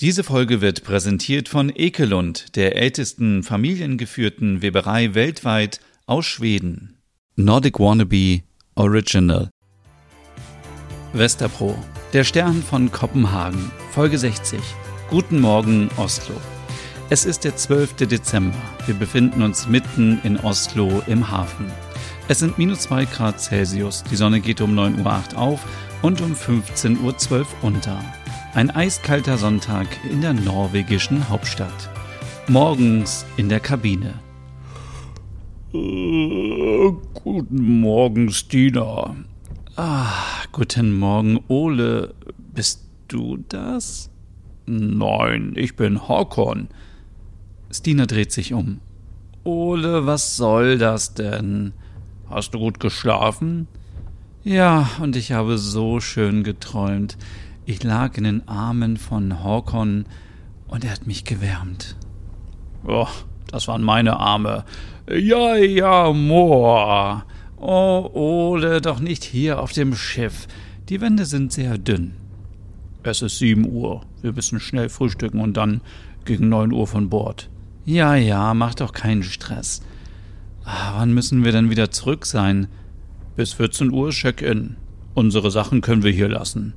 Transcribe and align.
Diese 0.00 0.24
Folge 0.24 0.62
wird 0.62 0.82
präsentiert 0.82 1.50
von 1.50 1.70
Ekelund, 1.74 2.56
der 2.56 2.74
ältesten 2.76 3.42
familiengeführten 3.42 4.62
Weberei 4.62 5.12
weltweit 5.12 5.80
aus 6.06 6.24
Schweden. 6.24 6.96
Nordic 7.36 7.78
Wannabe 7.78 8.40
Original. 8.76 9.50
Westerpro, 11.12 11.76
der 12.14 12.24
Stern 12.24 12.62
von 12.62 12.90
Kopenhagen, 12.90 13.70
Folge 13.90 14.16
60. 14.16 14.58
Guten 15.10 15.38
Morgen, 15.38 15.90
Oslo. 15.98 16.34
Es 17.10 17.26
ist 17.26 17.44
der 17.44 17.56
12. 17.56 17.96
Dezember. 18.06 18.56
Wir 18.86 18.94
befinden 18.94 19.42
uns 19.42 19.68
mitten 19.68 20.18
in 20.24 20.38
Oslo 20.38 21.02
im 21.08 21.30
Hafen. 21.30 21.66
Es 22.26 22.38
sind 22.38 22.56
minus 22.56 22.80
2 22.82 23.04
Grad 23.04 23.38
Celsius. 23.38 24.02
Die 24.10 24.16
Sonne 24.16 24.40
geht 24.40 24.62
um 24.62 24.74
9.08 24.78 25.34
Uhr 25.34 25.38
auf 25.38 25.66
und 26.00 26.22
um 26.22 26.32
15.12 26.32 27.40
Uhr 27.40 27.46
unter. 27.60 28.02
Ein 28.52 28.72
eiskalter 28.72 29.38
Sonntag 29.38 29.86
in 30.10 30.22
der 30.22 30.32
norwegischen 30.32 31.28
Hauptstadt. 31.28 31.88
Morgens 32.48 33.24
in 33.36 33.48
der 33.48 33.60
Kabine. 33.60 34.14
Äh, 35.72 36.90
guten 37.14 37.80
Morgen, 37.80 38.32
Stina. 38.32 39.14
Ah, 39.76 40.12
guten 40.50 40.98
Morgen, 40.98 41.38
Ole. 41.46 42.12
Bist 42.52 42.88
du 43.06 43.36
das? 43.48 44.10
Nein, 44.66 45.52
ich 45.54 45.76
bin 45.76 46.08
Håkon. 46.08 46.70
Stina 47.70 48.06
dreht 48.06 48.32
sich 48.32 48.52
um. 48.52 48.80
Ole, 49.44 50.06
was 50.06 50.36
soll 50.36 50.76
das 50.76 51.14
denn? 51.14 51.72
Hast 52.28 52.52
du 52.52 52.58
gut 52.58 52.80
geschlafen? 52.80 53.68
Ja, 54.42 54.90
und 55.00 55.14
ich 55.14 55.30
habe 55.30 55.56
so 55.56 56.00
schön 56.00 56.42
geträumt. 56.42 57.16
Ich 57.70 57.84
lag 57.84 58.18
in 58.18 58.24
den 58.24 58.48
Armen 58.48 58.96
von 58.96 59.44
Håkon 59.44 60.04
und 60.66 60.84
er 60.84 60.90
hat 60.90 61.06
mich 61.06 61.24
gewärmt. 61.24 61.94
Oh, 62.84 63.06
das 63.46 63.68
waren 63.68 63.84
meine 63.84 64.16
Arme. 64.16 64.64
Ja, 65.08 65.54
ja, 65.54 66.12
Moor. 66.12 67.24
Oh, 67.58 68.10
Ole, 68.12 68.80
doch 68.80 68.98
nicht 68.98 69.22
hier 69.22 69.60
auf 69.60 69.70
dem 69.72 69.94
Schiff. 69.94 70.48
Die 70.88 71.00
Wände 71.00 71.26
sind 71.26 71.52
sehr 71.52 71.78
dünn. 71.78 72.14
Es 73.04 73.22
ist 73.22 73.38
sieben 73.38 73.70
Uhr. 73.70 74.04
Wir 74.20 74.32
müssen 74.32 74.58
schnell 74.58 74.88
frühstücken 74.88 75.40
und 75.40 75.56
dann 75.56 75.80
gegen 76.24 76.48
neun 76.48 76.72
Uhr 76.72 76.88
von 76.88 77.08
Bord. 77.08 77.50
Ja, 77.84 78.16
ja, 78.16 78.52
mach 78.52 78.74
doch 78.74 78.92
keinen 78.92 79.22
Stress. 79.22 79.80
Ah, 80.64 80.94
wann 80.96 81.14
müssen 81.14 81.44
wir 81.44 81.52
denn 81.52 81.70
wieder 81.70 81.92
zurück 81.92 82.26
sein? 82.26 82.66
Bis 83.36 83.52
14 83.52 83.92
Uhr 83.92 84.10
Check-in. 84.10 84.74
Unsere 85.14 85.52
Sachen 85.52 85.82
können 85.82 86.02
wir 86.02 86.10
hier 86.10 86.28
lassen. 86.28 86.74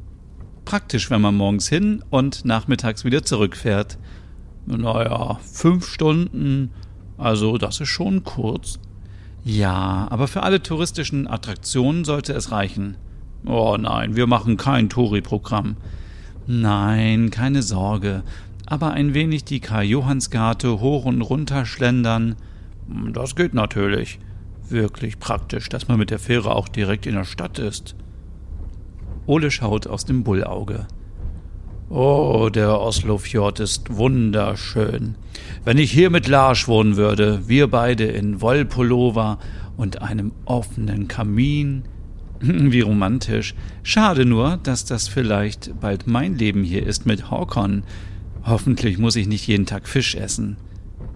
Praktisch, 0.65 1.09
wenn 1.09 1.21
man 1.21 1.35
morgens 1.35 1.67
hin 1.67 2.03
und 2.09 2.45
nachmittags 2.45 3.05
wieder 3.05 3.23
zurückfährt. 3.23 3.97
Naja, 4.65 5.39
fünf 5.51 5.87
Stunden. 5.87 6.71
Also, 7.17 7.57
das 7.57 7.81
ist 7.81 7.89
schon 7.89 8.23
kurz. 8.23 8.79
Ja, 9.43 10.07
aber 10.09 10.27
für 10.27 10.43
alle 10.43 10.63
touristischen 10.63 11.27
Attraktionen 11.27 12.05
sollte 12.05 12.33
es 12.33 12.51
reichen. 12.51 12.95
Oh 13.45 13.75
nein, 13.77 14.15
wir 14.15 14.25
machen 14.25 14.55
kein 14.55 14.89
Touri-Programm. 14.89 15.75
Nein, 16.47 17.29
keine 17.29 17.61
Sorge. 17.61 18.23
Aber 18.65 18.91
ein 18.91 19.13
wenig 19.13 19.43
die 19.43 19.59
Karl-Johanns-Garte 19.59 20.79
hoch 20.79 21.03
und 21.03 21.21
runter 21.21 21.65
schlendern. 21.65 22.35
Das 23.11 23.35
geht 23.35 23.53
natürlich. 23.53 24.19
Wirklich 24.69 25.19
praktisch, 25.19 25.67
dass 25.67 25.89
man 25.89 25.99
mit 25.99 26.09
der 26.09 26.19
Fähre 26.19 26.55
auch 26.55 26.69
direkt 26.69 27.05
in 27.05 27.15
der 27.15 27.25
Stadt 27.25 27.59
ist. 27.59 27.95
Ole 29.25 29.51
schaut 29.51 29.87
aus 29.87 30.05
dem 30.05 30.23
Bullauge. 30.23 30.87
Oh, 31.89 32.49
der 32.51 32.81
Oslofjord 32.81 33.59
ist 33.59 33.95
wunderschön. 33.95 35.15
Wenn 35.63 35.77
ich 35.77 35.91
hier 35.91 36.09
mit 36.09 36.27
Lars 36.27 36.67
wohnen 36.67 36.97
würde, 36.97 37.47
wir 37.47 37.67
beide 37.67 38.05
in 38.05 38.41
Wollpullover 38.41 39.37
und 39.77 40.01
einem 40.01 40.31
offenen 40.45 41.07
Kamin. 41.07 41.83
Wie 42.41 42.81
romantisch. 42.81 43.53
Schade 43.83 44.25
nur, 44.25 44.57
dass 44.63 44.85
das 44.85 45.07
vielleicht 45.07 45.79
bald 45.79 46.07
mein 46.07 46.35
Leben 46.35 46.63
hier 46.63 46.85
ist 46.85 47.05
mit 47.05 47.31
Håkon. 47.31 47.83
Hoffentlich 48.45 48.97
muss 48.97 49.15
ich 49.15 49.27
nicht 49.27 49.47
jeden 49.47 49.65
Tag 49.65 49.87
Fisch 49.87 50.15
essen. 50.15 50.57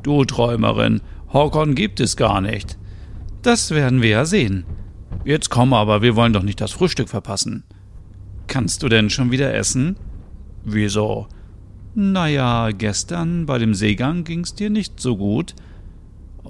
Du 0.03 0.23
Träumerin, 0.23 1.01
Håkon 1.33 1.75
gibt 1.75 1.99
es 1.99 2.15
gar 2.15 2.39
nicht. 2.39 2.77
Das 3.41 3.71
werden 3.71 4.01
wir 4.01 4.09
ja 4.09 4.25
sehen. 4.25 4.63
Jetzt 5.25 5.49
komm 5.49 5.73
aber, 5.73 6.01
wir 6.01 6.15
wollen 6.15 6.33
doch 6.33 6.43
nicht 6.43 6.61
das 6.61 6.71
Frühstück 6.71 7.09
verpassen. 7.09 7.63
Kannst 8.57 8.81
du 8.81 8.89
denn 8.89 9.11
schon 9.11 9.29
wieder 9.29 9.53
essen? 9.53 9.97
Wieso? 10.63 11.27
Naja, 11.93 12.71
gestern 12.71 13.45
bei 13.45 13.59
dem 13.59 13.75
Seegang 13.75 14.23
ging's 14.23 14.55
dir 14.55 14.71
nicht 14.71 14.99
so 14.99 15.15
gut. 15.15 15.53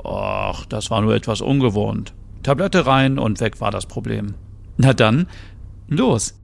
Ach, 0.05 0.65
das 0.67 0.89
war 0.89 1.01
nur 1.01 1.13
etwas 1.13 1.41
ungewohnt. 1.41 2.13
Tablette 2.43 2.85
rein 2.85 3.19
und 3.19 3.41
weg 3.41 3.59
war 3.59 3.71
das 3.71 3.87
Problem. 3.87 4.35
Na 4.77 4.93
dann, 4.93 5.27
los. 5.89 6.39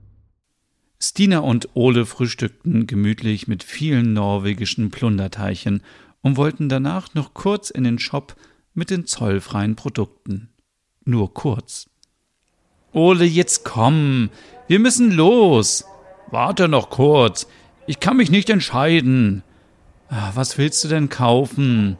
Stina 1.02 1.38
und 1.38 1.70
Ole 1.72 2.04
frühstückten 2.04 2.86
gemütlich 2.86 3.48
mit 3.48 3.64
vielen 3.64 4.12
norwegischen 4.12 4.90
Plunderteilchen 4.90 5.80
und 6.20 6.36
wollten 6.36 6.68
danach 6.68 7.14
noch 7.14 7.32
kurz 7.32 7.70
in 7.70 7.84
den 7.84 7.98
Shop 7.98 8.36
mit 8.74 8.90
den 8.90 9.06
zollfreien 9.06 9.76
Produkten. 9.76 10.50
Nur 11.06 11.32
kurz. 11.32 11.88
Ole, 12.92 13.24
jetzt 13.24 13.64
komm. 13.64 14.28
Wir 14.66 14.78
müssen 14.78 15.12
los. 15.12 15.84
Warte 16.30 16.68
noch 16.68 16.90
kurz. 16.90 17.46
Ich 17.86 18.00
kann 18.00 18.16
mich 18.16 18.30
nicht 18.30 18.48
entscheiden. 18.48 19.42
Ah, 20.08 20.30
was 20.34 20.56
willst 20.56 20.82
du 20.84 20.88
denn 20.88 21.08
kaufen? 21.08 21.98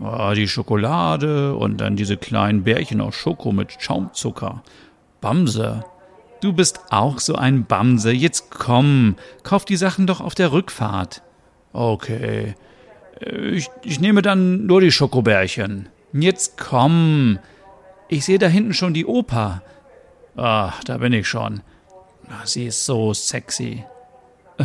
Ah, 0.00 0.34
die 0.34 0.48
Schokolade 0.48 1.54
und 1.54 1.80
dann 1.80 1.96
diese 1.96 2.16
kleinen 2.16 2.64
Bärchen 2.64 3.00
aus 3.00 3.14
Schoko 3.14 3.52
mit 3.52 3.76
Schaumzucker. 3.78 4.62
Bamse. 5.20 5.84
Du 6.42 6.52
bist 6.52 6.80
auch 6.90 7.20
so 7.20 7.36
ein 7.36 7.64
Bamse. 7.64 8.12
Jetzt 8.12 8.50
komm, 8.50 9.16
kauf 9.42 9.64
die 9.64 9.76
Sachen 9.76 10.06
doch 10.06 10.20
auf 10.20 10.34
der 10.34 10.52
Rückfahrt. 10.52 11.22
Okay. 11.72 12.54
Ich, 13.20 13.70
ich 13.82 14.00
nehme 14.00 14.20
dann 14.20 14.66
nur 14.66 14.82
die 14.82 14.92
Schokobärchen. 14.92 15.88
Jetzt 16.12 16.58
komm. 16.58 17.38
Ich 18.08 18.26
sehe 18.26 18.38
da 18.38 18.46
hinten 18.46 18.74
schon 18.74 18.92
die 18.92 19.06
Oper. 19.06 19.62
Ah, 20.36 20.72
da 20.84 20.98
bin 20.98 21.14
ich 21.14 21.26
schon. 21.26 21.62
Ah, 22.34 22.46
sie 22.46 22.66
ist 22.66 22.84
so 22.84 23.14
sexy. 23.14 23.84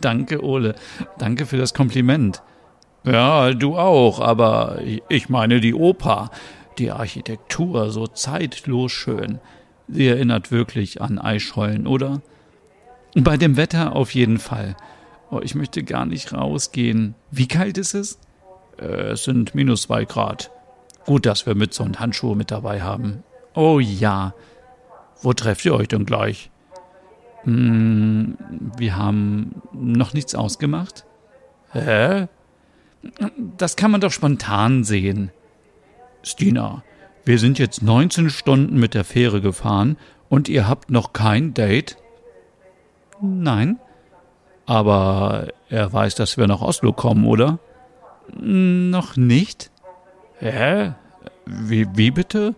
danke, 0.00 0.42
Ole. 0.42 0.74
Danke 1.18 1.46
für 1.46 1.56
das 1.56 1.74
Kompliment. 1.74 2.42
Ja, 3.04 3.52
du 3.52 3.76
auch, 3.76 4.20
aber 4.20 4.80
ich 5.08 5.28
meine 5.28 5.60
die 5.60 5.74
Oper. 5.74 6.30
Die 6.78 6.90
Architektur 6.90 7.90
so 7.90 8.06
zeitlos 8.06 8.92
schön. 8.92 9.40
Sie 9.88 10.06
erinnert 10.06 10.50
wirklich 10.52 11.00
an 11.00 11.18
Eischollen, 11.18 11.86
oder? 11.86 12.20
Bei 13.14 13.36
dem 13.36 13.56
Wetter 13.56 13.96
auf 13.96 14.14
jeden 14.14 14.38
Fall. 14.38 14.76
Oh, 15.30 15.40
ich 15.42 15.54
möchte 15.54 15.82
gar 15.82 16.06
nicht 16.06 16.32
rausgehen. 16.32 17.14
Wie 17.30 17.48
kalt 17.48 17.78
ist 17.78 17.94
es? 17.94 18.18
Äh, 18.78 19.12
es 19.12 19.24
sind 19.24 19.54
minus 19.54 19.82
zwei 19.82 20.04
Grad. 20.04 20.50
Gut, 21.06 21.26
dass 21.26 21.46
wir 21.46 21.54
Mütze 21.54 21.82
und 21.82 22.00
Handschuhe 22.00 22.36
mit 22.36 22.50
dabei 22.50 22.82
haben. 22.82 23.22
Oh 23.54 23.80
ja. 23.80 24.34
Wo 25.22 25.32
trefft 25.32 25.64
ihr 25.64 25.74
euch 25.74 25.88
denn 25.88 26.06
gleich? 26.06 26.50
Hm, 27.42 28.36
wir 28.76 28.96
haben 28.96 29.62
noch 29.72 30.12
nichts 30.12 30.34
ausgemacht. 30.34 31.06
Hä? 31.72 32.28
Das 33.56 33.76
kann 33.76 33.90
man 33.90 34.00
doch 34.00 34.12
spontan 34.12 34.84
sehen. 34.84 35.30
Stina, 36.22 36.82
wir 37.24 37.38
sind 37.38 37.58
jetzt 37.58 37.82
19 37.82 38.30
Stunden 38.30 38.78
mit 38.78 38.94
der 38.94 39.04
Fähre 39.04 39.40
gefahren 39.40 39.96
und 40.28 40.48
ihr 40.48 40.68
habt 40.68 40.90
noch 40.90 41.12
kein 41.12 41.54
Date? 41.54 41.96
Nein. 43.20 43.78
Aber 44.66 45.48
er 45.68 45.92
weiß, 45.92 46.14
dass 46.16 46.36
wir 46.36 46.46
nach 46.46 46.60
Oslo 46.60 46.92
kommen, 46.92 47.26
oder? 47.26 47.58
Noch 48.34 49.16
nicht. 49.16 49.70
Hä? 50.38 50.92
Wie, 51.46 51.86
wie 51.94 52.10
bitte? 52.10 52.54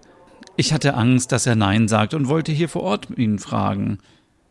Ich 0.61 0.75
hatte 0.75 0.93
Angst, 0.93 1.33
dass 1.33 1.47
er 1.47 1.57
Nein 1.57 1.89
sagt 1.89 2.13
und 2.13 2.29
wollte 2.29 2.53
hier 2.53 2.69
vor 2.69 2.83
Ort 2.83 3.09
ihn 3.17 3.39
fragen. 3.39 3.97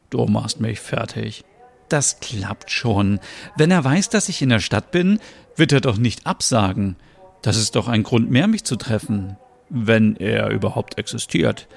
Du 0.10 0.26
machst 0.26 0.60
mich 0.60 0.80
fertig. 0.80 1.44
Das 1.88 2.20
klappt 2.20 2.72
schon. 2.72 3.20
Wenn 3.58 3.70
er 3.70 3.84
weiß, 3.84 4.10
dass 4.10 4.28
ich 4.28 4.42
in 4.42 4.50
der 4.50 4.60
Stadt 4.60 4.90
bin, 4.90 5.20
wird 5.56 5.72
er 5.72 5.82
doch 5.82 5.98
nicht 6.00 6.26
absagen. 6.26 6.96
Das 7.44 7.58
ist 7.58 7.76
doch 7.76 7.88
ein 7.88 8.02
Grund 8.02 8.32
mehr, 8.32 8.48
mich 8.48 8.64
zu 8.64 8.76
treffen. 8.76 9.38
Wenn 9.70 10.16
er 10.16 10.50
überhaupt 10.50 10.98
existiert. 10.98 11.68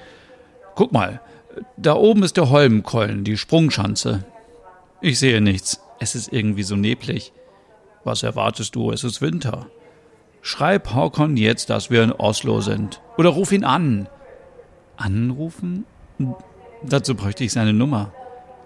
Guck 0.73 0.91
mal, 0.91 1.21
da 1.77 1.93
oben 1.93 2.23
ist 2.23 2.35
der 2.35 2.49
Holmenkollen, 2.49 3.23
die 3.23 3.37
Sprungschanze. 3.37 4.25
Ich 4.99 5.19
sehe 5.19 5.41
nichts. 5.41 5.79
Es 5.99 6.15
ist 6.15 6.33
irgendwie 6.33 6.63
so 6.63 6.75
neblig. 6.75 7.33
Was 8.03 8.23
erwartest 8.23 8.73
du? 8.73 8.89
Es 8.89 9.03
ist 9.03 9.21
Winter. 9.21 9.67
Schreib 10.41 10.91
Håkon 10.95 11.37
jetzt, 11.37 11.69
dass 11.69 11.91
wir 11.91 12.01
in 12.01 12.11
Oslo 12.11 12.61
sind. 12.61 12.99
Oder 13.15 13.29
ruf 13.29 13.51
ihn 13.51 13.63
an. 13.63 14.09
Anrufen? 14.97 15.85
Dazu 16.83 17.15
bräuchte 17.15 17.43
ich 17.43 17.53
seine 17.53 17.73
Nummer. 17.73 18.11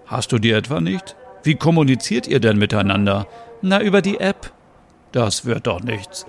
Hast 0.06 0.32
du 0.32 0.38
die 0.38 0.50
etwa 0.50 0.80
nicht? 0.80 1.16
Wie 1.42 1.54
kommuniziert 1.54 2.26
ihr 2.26 2.40
denn 2.40 2.58
miteinander? 2.58 3.26
Na, 3.62 3.80
über 3.80 4.02
die 4.02 4.20
App. 4.20 4.52
Das 5.12 5.44
wird 5.44 5.66
doch 5.66 5.80
nichts. 5.80 6.26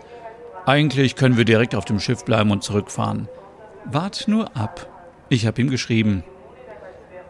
Eigentlich 0.65 1.15
können 1.15 1.37
wir 1.37 1.45
direkt 1.45 1.75
auf 1.75 1.85
dem 1.85 1.99
Schiff 1.99 2.25
bleiben 2.25 2.51
und 2.51 2.63
zurückfahren. 2.63 3.27
Wart 3.85 4.27
nur 4.27 4.55
ab. 4.55 4.87
Ich 5.29 5.47
habe 5.47 5.61
ihm 5.61 5.69
geschrieben. 5.69 6.23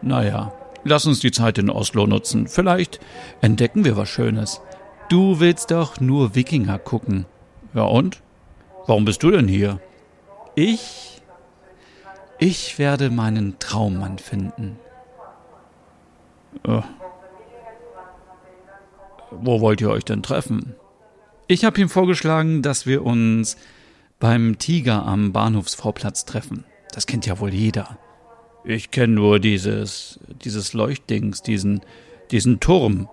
Naja, 0.02 0.52
lass 0.84 1.06
uns 1.06 1.20
die 1.20 1.30
Zeit 1.30 1.58
in 1.58 1.70
Oslo 1.70 2.06
nutzen. 2.06 2.48
Vielleicht 2.48 3.00
entdecken 3.40 3.84
wir 3.84 3.96
was 3.96 4.08
Schönes. 4.08 4.60
Du 5.08 5.40
willst 5.40 5.70
doch 5.70 6.00
nur 6.00 6.34
Wikinger 6.34 6.78
gucken. 6.78 7.26
Ja 7.74 7.82
und? 7.82 8.22
Warum 8.86 9.04
bist 9.04 9.22
du 9.22 9.30
denn 9.30 9.48
hier? 9.48 9.80
Ich? 10.54 11.09
Ich 12.42 12.78
werde 12.78 13.10
meinen 13.10 13.58
Traummann 13.58 14.18
finden. 14.18 14.78
Äh. 16.64 16.80
Wo 19.30 19.60
wollt 19.60 19.82
ihr 19.82 19.90
euch 19.90 20.06
denn 20.06 20.22
treffen? 20.22 20.74
Ich 21.48 21.66
habe 21.66 21.78
ihm 21.80 21.90
vorgeschlagen, 21.90 22.62
dass 22.62 22.86
wir 22.86 23.04
uns 23.04 23.58
beim 24.18 24.58
Tiger 24.58 25.04
am 25.04 25.32
Bahnhofsvorplatz 25.32 26.24
treffen. 26.24 26.64
Das 26.94 27.06
kennt 27.06 27.26
ja 27.26 27.38
wohl 27.40 27.52
jeder. 27.52 27.98
Ich 28.64 28.90
kenne 28.90 29.12
nur 29.12 29.38
dieses, 29.38 30.18
dieses 30.42 30.72
Leuchtdings, 30.72 31.42
diesen, 31.42 31.82
diesen 32.30 32.58
Turm. 32.58 33.08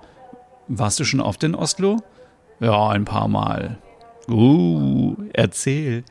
Warst 0.70 1.02
du 1.02 1.04
schon 1.04 1.20
oft 1.20 1.44
in 1.44 1.54
Oslo? 1.54 1.98
Ja, 2.62 2.90
ein 2.90 3.04
paar 3.04 3.28
Mal. 3.28 3.78
Uh, 4.30 5.16
erzähl. 5.34 6.06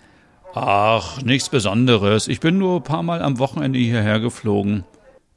Ach, 0.59 1.21
nichts 1.21 1.51
Besonderes. 1.51 2.29
Ich 2.29 2.41
bin 2.41 2.57
nur 2.57 2.77
ein 2.77 2.83
paar 2.83 3.03
Mal 3.03 3.21
am 3.21 3.39
Wochenende 3.39 3.79
hierher 3.79 4.21
geflogen. 4.21 4.85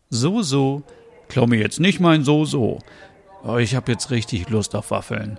So, 0.09 0.41
so. 0.41 0.83
Klau 1.27 1.45
mir 1.45 1.59
jetzt 1.59 1.81
nicht 1.81 1.99
mein 1.99 2.23
So, 2.23 2.45
so. 2.45 2.79
Oh, 3.43 3.57
ich 3.57 3.75
habe 3.75 3.91
jetzt 3.91 4.11
richtig 4.11 4.49
Lust 4.49 4.75
auf 4.75 4.91
Waffeln. 4.91 5.37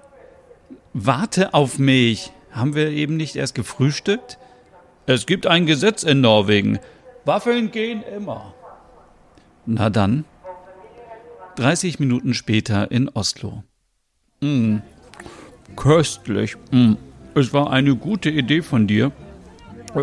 Warte 0.93 1.55
auf 1.55 1.79
mich. 1.79 2.31
Haben 2.53 2.75
wir 2.75 2.91
eben 2.91 3.17
nicht 3.17 3.37
erst 3.37 3.55
gefrühstückt? 3.55 4.37
Es 5.07 5.25
gibt 5.25 5.47
ein 5.47 5.65
Gesetz 5.65 6.03
in 6.03 6.21
Norwegen. 6.21 6.79
Waffeln 7.25 7.71
gehen 7.71 8.03
immer. 8.03 8.53
Na 9.65 9.89
dann. 9.89 10.27
30 11.57 11.99
Minuten 11.99 12.35
später 12.35 12.91
in 12.91 13.09
Oslo. 13.09 13.65
Mm, 14.43 14.81
köstlich. 15.75 16.57
Mm. 16.71 16.97
Es 17.35 17.55
war 17.55 17.71
eine 17.71 17.97
gute 17.97 18.29
Idee 18.29 18.61
von 18.61 18.87
dir, 18.87 19.13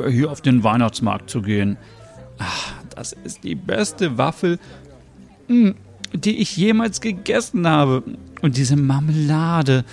hier 0.10 0.31
auf 0.31 0.42
den 0.42 0.63
Weihnachtsmarkt 0.63 1.30
zu 1.30 1.42
gehen. 1.42 1.78
Ach, 2.39 2.74
das 2.95 3.13
ist 3.13 3.44
die 3.44 3.56
beste 3.56 4.18
Waffel, 4.18 4.60
mm, 5.48 5.72
die 6.13 6.38
ich 6.38 6.57
jemals 6.57 7.01
gegessen 7.01 7.68
habe. 7.68 8.04
Und 8.42 8.57
diese 8.57 8.75
Marmelade 8.75 9.86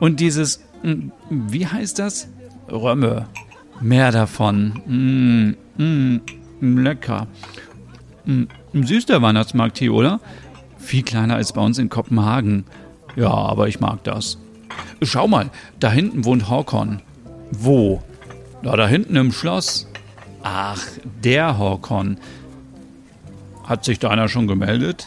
und 0.00 0.20
dieses, 0.20 0.60
mm, 0.82 1.10
wie 1.30 1.66
heißt 1.66 1.98
das? 1.98 2.28
Römme. 2.70 3.26
Mehr 3.80 4.10
davon. 4.10 5.56
Mm, 5.78 5.82
mm, 5.82 6.78
lecker. 6.78 7.26
Mm, 8.24 8.44
süß 8.72 9.06
der 9.06 9.22
Weihnachtsmarkt 9.22 9.78
hier, 9.78 9.94
oder? 9.94 10.20
Viel 10.78 11.02
kleiner 11.02 11.36
als 11.36 11.52
bei 11.52 11.60
uns 11.60 11.78
in 11.78 11.88
Kopenhagen. 11.88 12.64
Ja, 13.16 13.30
aber 13.30 13.68
ich 13.68 13.80
mag 13.80 14.04
das. 14.04 14.38
Schau 15.02 15.28
mal, 15.28 15.50
da 15.80 15.90
hinten 15.90 16.24
wohnt 16.24 16.50
Håkon. 16.50 17.00
Wo? 17.50 18.02
Da, 18.66 18.74
da 18.74 18.88
hinten 18.88 19.14
im 19.14 19.30
Schloss. 19.30 19.86
Ach, 20.42 20.82
der 21.22 21.56
Håkon. 21.56 22.16
Hat 23.62 23.84
sich 23.84 24.00
da 24.00 24.10
einer 24.10 24.28
schon 24.28 24.48
gemeldet? 24.48 25.06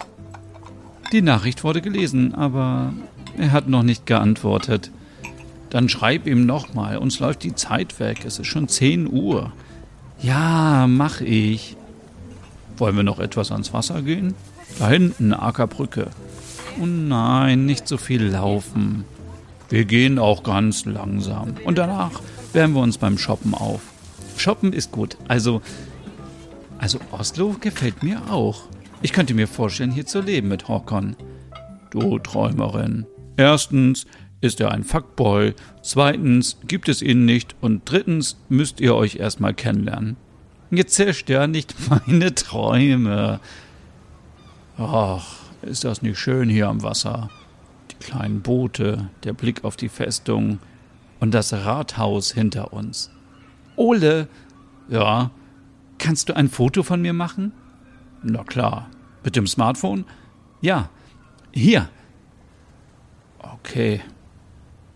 Die 1.12 1.22
Nachricht 1.22 1.66
wurde 1.66 1.82
gelesen, 1.82 2.34
aber 2.34 2.94
er 3.38 3.52
hat 3.52 3.68
noch 3.68 3.84
nicht 3.84 4.06
geantwortet. 4.06 4.92
Dann 5.72 5.90
schreib 5.90 6.26
ihm 6.26 6.46
nochmal, 6.46 7.00
uns 7.00 7.20
läuft 7.20 7.44
die 7.44 7.54
Zeit 7.54 8.00
weg. 8.00 8.24
Es 8.24 8.40
ist 8.40 8.48
schon 8.48 8.70
10 8.70 9.12
Uhr. 9.12 9.52
Ja, 10.22 10.88
mach 10.88 11.20
ich. 11.20 11.76
Wollen 12.78 12.96
wir 12.96 13.04
noch 13.04 13.20
etwas 13.20 13.52
ans 13.52 13.74
Wasser 13.74 14.04
gehen? 14.04 14.36
Da 14.80 14.88
hinten, 14.88 15.34
Ackerbrücke. 15.34 16.12
Oh 16.82 16.86
nein, 16.86 17.66
nicht 17.66 17.90
so 17.90 17.98
viel 17.98 18.24
laufen. 18.24 19.04
Wir 19.70 19.86
gehen 19.86 20.18
auch 20.18 20.44
ganz 20.44 20.86
langsam. 20.86 21.56
Und 21.64 21.78
danach 21.78 22.22
wärmen 22.54 22.74
wir 22.74 22.82
uns 22.82 22.98
beim 22.98 23.18
Shoppen 23.18 23.54
auf. 23.54 23.82
Shoppen 24.38 24.74
ist 24.74 24.92
gut. 24.92 25.18
Also, 25.28 25.62
also 26.80 27.00
Oslo 27.12 27.56
gefällt 27.60 28.02
mir 28.02 28.32
auch. 28.32 28.64
Ich 29.02 29.14
könnte 29.14 29.34
mir 29.34 29.48
vorstellen, 29.48 29.92
hier 29.92 30.06
zu 30.06 30.22
leben 30.22 30.48
mit 30.48 30.68
Håkon. 30.68 31.16
Du 31.92 32.20
Träumerin. 32.20 33.06
Erstens 33.38 34.06
ist 34.42 34.60
er 34.60 34.72
ein 34.72 34.84
Fuckboy, 34.84 35.54
zweitens 35.82 36.58
gibt 36.68 36.90
es 36.90 37.02
ihn 37.02 37.26
nicht 37.26 37.56
und 37.62 37.82
drittens 37.86 38.38
müsst 38.48 38.80
ihr 38.80 38.96
euch 38.96 39.18
erstmal 39.18 39.54
kennenlernen. 39.54 40.16
Jetzt 40.72 40.96
zerstör 40.96 41.48
nicht 41.48 41.76
meine 41.90 42.34
Träume. 42.34 43.40
Ach, 44.78 45.36
ist 45.62 45.84
das 45.84 46.02
nicht 46.02 46.20
schön 46.20 46.50
hier 46.50 46.70
am 46.70 46.84
Wasser? 46.84 47.30
Kleinen 48.00 48.42
Boote, 48.42 49.10
der 49.24 49.34
Blick 49.34 49.64
auf 49.64 49.76
die 49.76 49.90
Festung 49.90 50.60
und 51.20 51.34
das 51.34 51.54
Rathaus 51.54 52.32
hinter 52.32 52.74
uns. 52.74 53.12
Ole, 53.76 54.28
ja, 54.90 55.32
kannst 55.98 56.30
du 56.30 56.36
ein 56.36 56.50
Foto 56.50 56.84
von 56.84 57.02
mir 57.02 57.14
machen? 57.14 57.52
Na 58.24 58.44
klar. 58.44 58.90
Mit 59.24 59.36
dem 59.36 59.48
Smartphone? 59.48 60.06
Ja. 60.62 60.90
Hier. 61.52 61.90
Okay. 63.38 64.02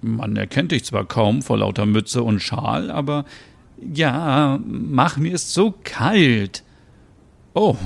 Man 0.01 0.35
erkennt 0.35 0.71
dich 0.71 0.83
zwar 0.83 1.05
kaum 1.05 1.41
vor 1.41 1.57
lauter 1.57 1.85
Mütze 1.85 2.23
und 2.23 2.41
Schal, 2.41 2.91
aber 2.91 3.25
ja, 3.81 4.59
mach 4.65 5.17
mir 5.17 5.33
ist 5.33 5.53
so 5.53 5.73
kalt. 5.83 6.63
Oh, 7.53 7.77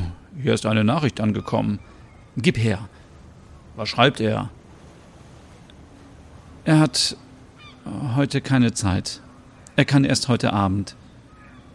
hier 0.41 0.53
ist 0.53 0.65
eine 0.65 0.83
Nachricht 0.83 1.19
angekommen. 1.21 1.79
Gib 2.37 2.57
her. 2.57 2.89
Was 3.75 3.89
schreibt 3.89 4.19
er? 4.19 4.49
Er 6.67 6.79
hat 6.79 7.15
heute 8.17 8.41
keine 8.41 8.73
Zeit. 8.73 9.21
Er 9.77 9.85
kann 9.85 10.03
erst 10.03 10.27
heute 10.27 10.51
Abend. 10.51 10.97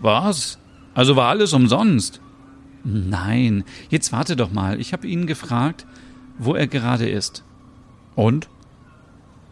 Was? 0.00 0.58
Also 0.92 1.16
war 1.16 1.30
alles 1.30 1.54
umsonst? 1.54 2.20
Nein, 2.84 3.64
jetzt 3.88 4.12
warte 4.12 4.36
doch 4.36 4.52
mal. 4.52 4.78
Ich 4.78 4.92
habe 4.92 5.06
ihn 5.06 5.26
gefragt, 5.26 5.86
wo 6.36 6.54
er 6.54 6.66
gerade 6.66 7.08
ist. 7.08 7.42
Und? 8.16 8.50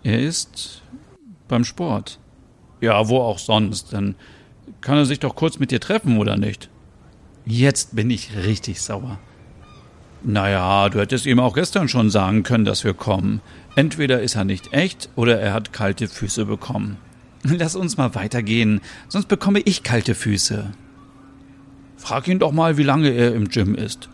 Er 0.02 0.20
ist 0.20 0.82
beim 1.48 1.64
Sport. 1.64 2.18
Ja, 2.82 3.08
wo 3.08 3.20
auch 3.20 3.38
sonst. 3.38 3.94
Dann 3.94 4.16
kann 4.82 4.98
er 4.98 5.06
sich 5.06 5.20
doch 5.20 5.36
kurz 5.36 5.58
mit 5.58 5.70
dir 5.70 5.80
treffen, 5.80 6.18
oder 6.18 6.36
nicht? 6.36 6.68
Jetzt 7.46 7.96
bin 7.96 8.10
ich 8.10 8.36
richtig 8.36 8.82
sauer. 8.82 9.18
Naja, 10.22 10.88
du 10.90 11.00
hättest 11.00 11.26
ihm 11.26 11.40
auch 11.40 11.54
gestern 11.54 11.88
schon 11.88 12.10
sagen 12.10 12.42
können, 12.42 12.64
dass 12.64 12.84
wir 12.84 12.94
kommen. 12.94 13.40
Entweder 13.74 14.20
ist 14.20 14.34
er 14.34 14.44
nicht 14.44 14.72
echt 14.72 15.08
oder 15.16 15.40
er 15.40 15.54
hat 15.54 15.72
kalte 15.72 16.08
Füße 16.08 16.44
bekommen. 16.44 16.98
Lass 17.42 17.74
uns 17.74 17.96
mal 17.96 18.14
weitergehen, 18.14 18.80
sonst 19.08 19.28
bekomme 19.28 19.60
ich 19.60 19.82
kalte 19.82 20.14
Füße. 20.14 20.72
Frag 21.96 22.28
ihn 22.28 22.38
doch 22.38 22.52
mal, 22.52 22.76
wie 22.76 22.82
lange 22.82 23.10
er 23.10 23.34
im 23.34 23.48
Gym 23.48 23.74
ist. 23.74 24.08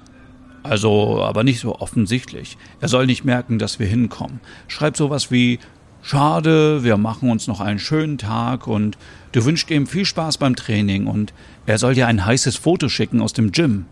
Also, 0.63 1.23
aber 1.23 1.45
nicht 1.45 1.61
so 1.61 1.79
offensichtlich. 1.79 2.57
Er 2.81 2.89
soll 2.89 3.07
nicht 3.07 3.25
merken, 3.25 3.59
dass 3.59 3.79
wir 3.79 3.87
hinkommen. 3.87 4.41
Schreib 4.69 4.97
sowas 4.97 5.31
wie 5.31 5.59
Schade, 6.03 6.85
wir 6.85 6.99
machen 6.99 7.31
uns 7.31 7.49
noch 7.49 7.61
einen 7.61 7.81
schönen 7.81 8.17
Tag 8.17 8.69
und 8.69 8.97
du 9.33 9.45
wünschst 9.45 9.69
ihm 9.71 9.89
viel 9.89 10.05
Spaß 10.05 10.39
beim 10.39 10.55
Training 10.55 11.09
und 11.09 11.35
er 11.67 11.79
soll 11.79 11.95
dir 11.95 12.07
ein 12.07 12.25
heißes 12.25 12.57
Foto 12.57 12.89
schicken 12.89 13.21
aus 13.21 13.33
dem 13.33 13.51
Gym. 13.51 13.87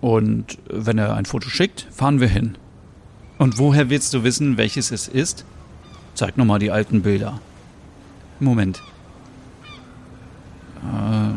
Und 0.00 0.58
wenn 0.68 0.98
er 0.98 1.14
ein 1.14 1.26
Foto 1.26 1.48
schickt, 1.48 1.86
fahren 1.90 2.20
wir 2.20 2.28
hin. 2.28 2.56
Und 3.38 3.58
woher 3.58 3.90
willst 3.90 4.12
du 4.14 4.24
wissen, 4.24 4.56
welches 4.56 4.90
es 4.90 5.08
ist? 5.08 5.44
Zeig 6.14 6.36
nochmal 6.36 6.58
die 6.58 6.70
alten 6.70 7.02
Bilder. 7.02 7.40
Moment. 8.38 8.82
Äh, 10.82 11.32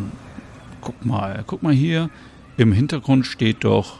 guck 0.81 1.05
mal, 1.05 1.43
guck 1.45 1.63
mal 1.63 1.73
hier. 1.73 2.09
Im 2.57 2.71
Hintergrund 2.71 3.25
steht 3.25 3.63
doch 3.63 3.99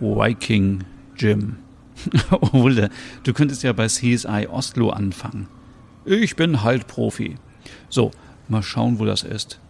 Viking 0.00 0.84
Gym. 1.16 1.56
Ole, 2.52 2.90
du 3.24 3.32
könntest 3.32 3.62
ja 3.62 3.72
bei 3.72 3.86
CSI 3.86 4.48
Oslo 4.50 4.90
anfangen. 4.90 5.48
Ich 6.04 6.34
bin 6.34 6.62
halt 6.62 6.86
Profi. 6.86 7.36
So, 7.88 8.10
mal 8.48 8.62
schauen, 8.62 8.98
wo 8.98 9.04
das 9.04 9.22
ist. 9.22 9.60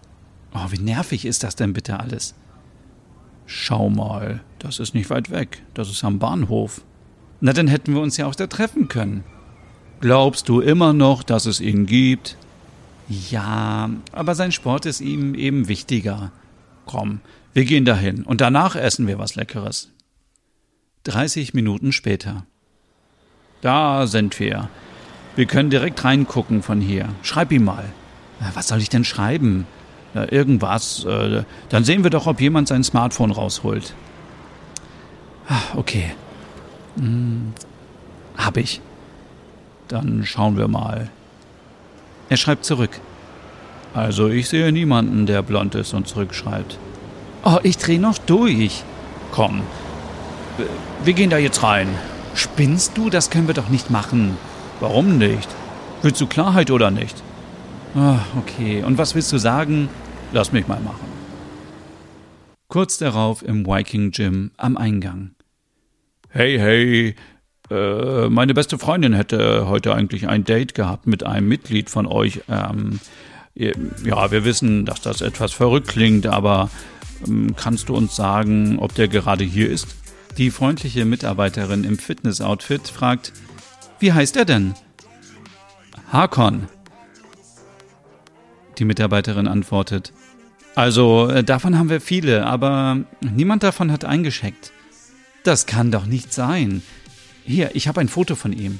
Oh, 0.54 0.66
wie 0.70 0.78
nervig 0.78 1.24
ist 1.26 1.42
das 1.42 1.56
denn 1.56 1.72
bitte 1.72 1.98
alles? 1.98 2.34
Schau 3.52 3.90
mal, 3.90 4.44
das 4.60 4.78
ist 4.78 4.94
nicht 4.94 5.10
weit 5.10 5.32
weg. 5.32 5.60
Das 5.74 5.90
ist 5.90 6.04
am 6.04 6.20
Bahnhof. 6.20 6.82
Na, 7.40 7.52
dann 7.52 7.66
hätten 7.66 7.94
wir 7.94 8.00
uns 8.00 8.16
ja 8.16 8.26
auch 8.26 8.36
da 8.36 8.46
treffen 8.46 8.86
können. 8.86 9.24
Glaubst 9.98 10.48
du 10.48 10.60
immer 10.60 10.92
noch, 10.92 11.24
dass 11.24 11.46
es 11.46 11.60
ihn 11.60 11.84
gibt? 11.84 12.36
Ja, 13.08 13.90
aber 14.12 14.36
sein 14.36 14.52
Sport 14.52 14.86
ist 14.86 15.00
ihm 15.00 15.34
eben 15.34 15.66
wichtiger. 15.66 16.30
Komm, 16.86 17.22
wir 17.52 17.64
gehen 17.64 17.84
dahin 17.84 18.22
und 18.22 18.40
danach 18.40 18.76
essen 18.76 19.08
wir 19.08 19.18
was 19.18 19.34
Leckeres. 19.34 19.90
30 21.02 21.52
Minuten 21.52 21.90
später. 21.90 22.46
Da 23.62 24.06
sind 24.06 24.38
wir. 24.38 24.70
Wir 25.34 25.46
können 25.46 25.70
direkt 25.70 26.04
reingucken 26.04 26.62
von 26.62 26.80
hier. 26.80 27.08
Schreib 27.22 27.50
ihm 27.50 27.64
mal. 27.64 27.86
Was 28.54 28.68
soll 28.68 28.78
ich 28.78 28.90
denn 28.90 29.04
schreiben? 29.04 29.66
Irgendwas. 30.14 31.04
Äh, 31.04 31.44
dann 31.68 31.84
sehen 31.84 32.02
wir 32.02 32.10
doch, 32.10 32.26
ob 32.26 32.40
jemand 32.40 32.68
sein 32.68 32.84
Smartphone 32.84 33.30
rausholt. 33.30 33.94
Ah, 35.48 35.76
okay. 35.76 36.12
Hm, 36.96 37.52
hab 38.36 38.56
ich. 38.56 38.80
Dann 39.88 40.24
schauen 40.24 40.56
wir 40.56 40.68
mal. 40.68 41.10
Er 42.28 42.36
schreibt 42.36 42.64
zurück. 42.64 43.00
Also 43.94 44.28
ich 44.28 44.48
sehe 44.48 44.70
niemanden, 44.70 45.26
der 45.26 45.42
blond 45.42 45.74
ist 45.74 45.94
und 45.94 46.06
zurückschreibt. 46.06 46.78
Oh, 47.44 47.58
ich 47.62 47.76
dreh 47.78 47.98
noch 47.98 48.18
durch. 48.18 48.84
Komm, 49.32 49.62
wir 51.04 51.12
gehen 51.12 51.30
da 51.30 51.38
jetzt 51.38 51.62
rein. 51.62 51.88
Spinnst 52.34 52.96
du? 52.96 53.10
Das 53.10 53.30
können 53.30 53.46
wir 53.46 53.54
doch 53.54 53.68
nicht 53.68 53.90
machen. 53.90 54.36
Warum 54.80 55.18
nicht? 55.18 55.48
Willst 56.02 56.20
du 56.20 56.26
Klarheit 56.26 56.70
oder 56.70 56.90
nicht? 56.90 57.22
Oh, 57.94 58.18
okay. 58.38 58.82
Und 58.82 58.98
was 58.98 59.14
willst 59.14 59.32
du 59.32 59.38
sagen? 59.38 59.88
Lass 60.32 60.52
mich 60.52 60.68
mal 60.68 60.80
machen. 60.80 61.10
Kurz 62.68 62.98
darauf 62.98 63.42
im 63.42 63.66
Viking 63.66 64.12
Gym 64.12 64.52
am 64.56 64.76
Eingang. 64.76 65.32
Hey, 66.28 66.56
hey, 66.58 67.16
äh, 67.68 68.28
meine 68.28 68.54
beste 68.54 68.78
Freundin 68.78 69.12
hätte 69.12 69.66
heute 69.66 69.92
eigentlich 69.94 70.28
ein 70.28 70.44
Date 70.44 70.74
gehabt 70.74 71.08
mit 71.08 71.26
einem 71.26 71.48
Mitglied 71.48 71.90
von 71.90 72.06
euch. 72.06 72.42
Ähm, 72.48 73.00
ja, 73.54 74.30
wir 74.30 74.44
wissen, 74.44 74.86
dass 74.86 75.00
das 75.00 75.20
etwas 75.20 75.52
verrückt 75.52 75.88
klingt, 75.88 76.26
aber 76.26 76.70
ähm, 77.26 77.54
kannst 77.56 77.88
du 77.88 77.96
uns 77.96 78.14
sagen, 78.14 78.78
ob 78.78 78.94
der 78.94 79.08
gerade 79.08 79.42
hier 79.42 79.68
ist? 79.68 79.88
Die 80.38 80.52
freundliche 80.52 81.04
Mitarbeiterin 81.04 81.82
im 81.82 81.98
Fitnessoutfit 81.98 82.86
fragt, 82.86 83.32
wie 83.98 84.12
heißt 84.12 84.36
er 84.36 84.44
denn? 84.44 84.74
Hakon. 86.12 86.68
Die 88.80 88.86
Mitarbeiterin 88.86 89.46
antwortet, 89.46 90.12
also 90.74 91.28
äh, 91.28 91.44
davon 91.44 91.78
haben 91.78 91.90
wir 91.90 92.00
viele, 92.00 92.46
aber 92.46 93.00
niemand 93.20 93.62
davon 93.62 93.92
hat 93.92 94.06
eingeschickt. 94.06 94.72
Das 95.44 95.66
kann 95.66 95.90
doch 95.90 96.06
nicht 96.06 96.32
sein. 96.32 96.82
Hier, 97.44 97.74
ich 97.74 97.88
habe 97.88 98.00
ein 98.00 98.08
Foto 98.08 98.34
von 98.36 98.54
ihm. 98.54 98.78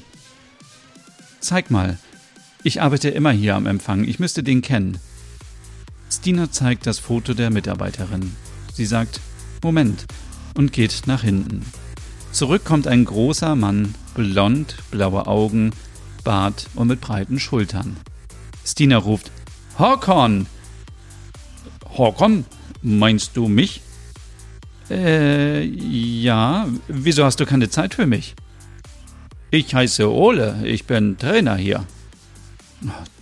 Zeig 1.40 1.70
mal. 1.70 1.98
Ich 2.62 2.80
arbeite 2.80 3.10
immer 3.10 3.30
hier 3.30 3.56
am 3.56 3.66
Empfang. 3.66 4.04
Ich 4.04 4.18
müsste 4.18 4.42
den 4.42 4.62
kennen. 4.62 4.98
Stina 6.10 6.50
zeigt 6.50 6.86
das 6.86 6.98
Foto 6.98 7.34
der 7.34 7.50
Mitarbeiterin. 7.50 8.34
Sie 8.72 8.86
sagt, 8.86 9.20
Moment, 9.62 10.06
und 10.54 10.72
geht 10.72 11.02
nach 11.06 11.22
hinten. 11.22 11.66
Zurück 12.32 12.64
kommt 12.64 12.86
ein 12.86 13.04
großer 13.04 13.54
Mann, 13.54 13.94
blond, 14.14 14.76
blaue 14.90 15.26
Augen, 15.26 15.72
Bart 16.24 16.68
und 16.74 16.88
mit 16.88 17.02
breiten 17.02 17.38
Schultern. 17.38 17.96
Stina 18.64 18.96
ruft, 18.96 19.30
Håkon! 19.80 20.46
Håkon, 21.96 22.44
meinst 22.82 23.34
du 23.34 23.48
mich? 23.48 23.80
Äh, 24.90 25.64
ja. 25.64 26.68
Wieso 26.86 27.24
hast 27.24 27.40
du 27.40 27.46
keine 27.46 27.70
Zeit 27.70 27.94
für 27.94 28.04
mich? 28.04 28.34
Ich 29.50 29.74
heiße 29.74 30.12
Ole, 30.12 30.60
ich 30.64 30.84
bin 30.84 31.16
Trainer 31.16 31.56
hier. 31.56 31.86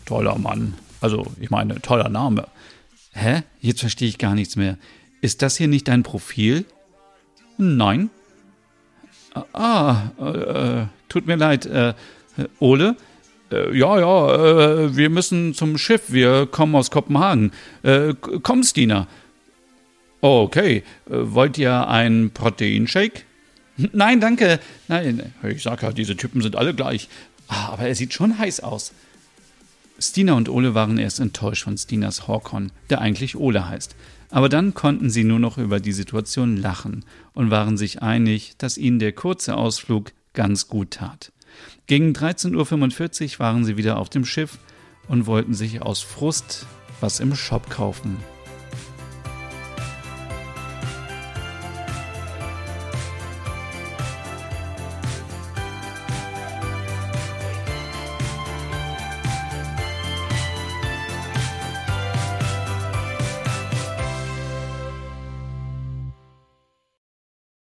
Toller 0.04 0.36
Mann. 0.36 0.74
Also, 1.00 1.28
ich 1.38 1.50
meine, 1.50 1.80
toller 1.80 2.08
Name. 2.08 2.48
Hä? 3.12 3.44
Jetzt 3.60 3.78
verstehe 3.78 4.08
ich 4.08 4.18
gar 4.18 4.34
nichts 4.34 4.56
mehr. 4.56 4.78
Ist 5.20 5.42
das 5.42 5.56
hier 5.58 5.68
nicht 5.68 5.86
dein 5.86 6.02
Profil? 6.02 6.64
Nein. 7.56 8.10
Ah, 9.52 10.10
äh, 10.18 10.86
tut 11.08 11.28
mir 11.28 11.36
leid. 11.36 11.66
Äh, 11.66 11.94
Ole? 12.58 12.96
Äh, 13.50 13.76
ja, 13.76 13.99
ja, 13.99 14.35
äh, 14.35 14.97
wir 14.97 15.11
müssen 15.11 15.55
zum 15.55 15.78
Schiff. 15.78 16.12
Wir 16.12 16.47
kommen 16.47 16.75
aus 16.75 16.90
Kopenhagen. 16.90 17.52
Äh, 17.83 18.14
komm, 18.43 18.62
Stina. 18.62 19.07
Oh, 20.21 20.43
okay. 20.43 20.83
Äh, 21.09 21.11
wollt 21.11 21.59
ihr 21.59 21.88
ein 21.88 22.31
Proteinshake? 22.33 23.23
Nein, 23.76 24.21
danke. 24.21 24.59
Nein, 24.88 25.33
ich 25.45 25.62
sag 25.62 25.83
ja, 25.83 25.93
diese 25.93 26.17
Typen 26.17 26.43
sind 26.43 26.57
alle 26.57 26.75
gleich. 26.75 27.09
Ah, 27.47 27.69
aber 27.69 27.85
er 27.85 27.95
sieht 27.95 28.12
schon 28.12 28.38
heiß 28.38 28.61
aus. 28.61 28.93
Stina 30.00 30.35
und 30.35 30.49
Ole 30.49 30.75
waren 30.75 30.99
erst 30.99 31.21
enttäuscht 31.21 31.64
von 31.64 31.76
Stinas 31.76 32.28
Horkon, 32.28 32.73
der 32.90 33.00
eigentlich 33.00 33.37
Ole 33.37 33.69
heißt. 33.69 33.97
Aber 34.31 34.49
dann 34.49 34.75
konnten 34.75 35.11
sie 35.11 35.25
nur 35.25 35.38
noch 35.38 35.59
über 35.59 35.81
die 35.81 35.93
Situation 35.93 36.57
lachen 36.57 37.05
und 37.35 37.50
waren 37.50 37.76
sich 37.76 38.02
einig, 38.02 38.55
dass 38.59 38.78
ihnen 38.78 38.99
der 38.99 39.12
kurze 39.12 39.57
Ausflug 39.57 40.12
ganz 40.35 40.69
gut 40.69 40.93
tat. 40.93 41.33
Gegen 41.88 42.12
13.45 42.12 43.33
Uhr 43.33 43.38
waren 43.38 43.64
sie 43.64 43.78
wieder 43.78 43.97
auf 43.97 44.11
dem 44.11 44.26
Schiff 44.26 44.59
und 45.09 45.25
wollten 45.25 45.54
sich 45.54 45.80
aus 45.80 46.02
Frust 46.02 46.66
was 47.00 47.18
im 47.18 47.35
Shop 47.35 47.71
kaufen. 47.71 48.18